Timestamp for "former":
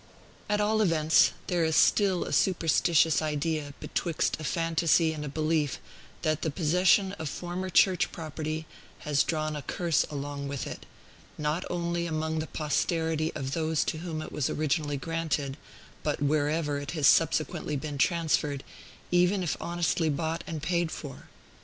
7.29-7.69